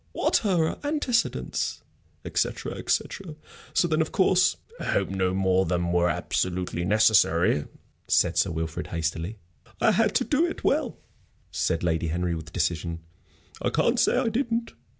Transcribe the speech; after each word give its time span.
What 0.13 0.43
are 0.43 0.57
her 0.57 0.79
antecedents?' 0.83 1.83
etc., 2.25 2.73
etc. 2.73 3.35
So 3.75 3.87
then, 3.87 4.01
of 4.01 4.11
course" 4.11 4.57
"I 4.79 4.85
hope 4.85 5.09
no 5.11 5.31
more 5.31 5.63
than 5.63 5.91
were 5.91 6.09
absolutely 6.09 6.83
necessary!" 6.85 7.65
said 8.07 8.35
Sir 8.35 8.49
Wilfrid, 8.49 8.87
hastily. 8.87 9.37
"I 9.79 9.91
had 9.91 10.15
to 10.15 10.23
do 10.23 10.43
it 10.47 10.63
well," 10.63 10.97
said 11.51 11.83
Lady 11.83 12.07
Henry, 12.07 12.33
with 12.33 12.51
decision; 12.51 13.01
"I 13.61 13.69
can't 13.69 13.99
say 13.99 14.17
I 14.17 14.29
didn't. 14.29 14.73